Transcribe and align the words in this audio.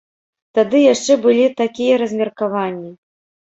Тады 0.59 0.79
яшчэ 0.93 1.19
былі 1.27 1.45
такія 1.61 2.01
размеркаванні. 2.05 2.91